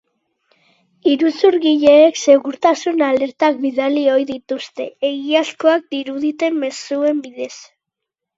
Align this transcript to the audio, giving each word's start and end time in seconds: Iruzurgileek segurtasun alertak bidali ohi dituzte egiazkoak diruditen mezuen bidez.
Iruzurgileek 1.09 2.17
segurtasun 2.21 3.03
alertak 3.09 3.59
bidali 3.67 4.07
ohi 4.15 4.25
dituzte 4.31 4.89
egiazkoak 5.11 5.87
diruditen 5.95 6.59
mezuen 6.67 7.23
bidez. 7.29 7.53